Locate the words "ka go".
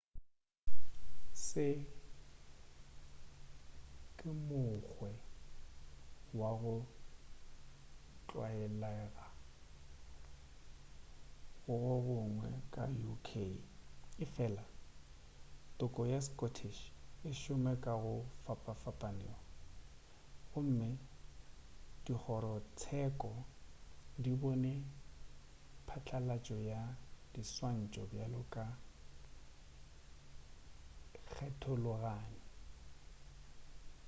17.83-18.13